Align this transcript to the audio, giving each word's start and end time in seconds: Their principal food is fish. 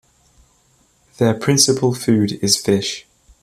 Their 1.19 1.35
principal 1.35 1.93
food 1.93 2.31
is 2.41 2.57
fish. 2.59 3.05